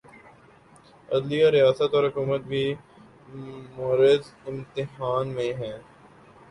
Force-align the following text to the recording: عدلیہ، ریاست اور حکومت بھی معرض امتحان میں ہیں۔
عدلیہ، 1.09 1.47
ریاست 1.47 1.93
اور 1.93 2.03
حکومت 2.03 2.41
بھی 2.41 2.63
معرض 3.77 4.23
امتحان 4.47 5.27
میں 5.27 5.51
ہیں۔ 5.53 5.77